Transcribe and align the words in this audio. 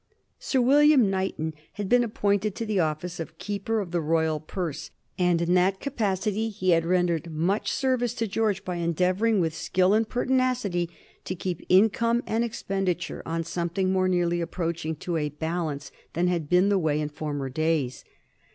Sir 0.39 0.59
William 0.61 1.11
Knighton 1.11 1.53
had 1.73 1.87
been 1.87 2.03
appointed 2.03 2.55
to 2.55 2.65
the 2.65 2.79
office 2.79 3.19
of 3.19 3.37
Keeper 3.37 3.79
of 3.81 3.91
the 3.91 4.01
Royal 4.01 4.39
Purse, 4.39 4.89
and 5.19 5.39
in 5.43 5.53
that 5.53 5.79
capacity 5.79 6.49
he 6.49 6.71
had 6.71 6.87
rendered 6.87 7.29
much 7.29 7.71
service 7.71 8.15
to 8.15 8.27
George 8.27 8.65
by 8.65 8.77
endeavoring 8.77 9.39
with 9.39 9.53
skill 9.53 9.93
and 9.93 10.09
pertinacity 10.09 10.89
to 11.25 11.35
keep 11.35 11.63
income 11.69 12.23
and 12.25 12.43
expenditure 12.43 13.21
on 13.27 13.43
something 13.43 13.91
more 13.91 14.07
nearly 14.07 14.41
approaching 14.41 14.95
to 14.95 15.17
a 15.17 15.29
balance 15.29 15.91
than 16.13 16.25
had 16.27 16.49
been 16.49 16.69
the 16.69 16.79
way 16.79 16.99
in 16.99 17.07
former 17.09 17.47
days. 17.47 18.03